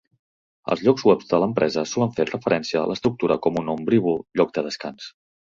[0.75, 4.67] Els llocs web de l'empresa solen fer referència a l'estructura com un "ombrívol lloc de
[4.71, 5.13] descans".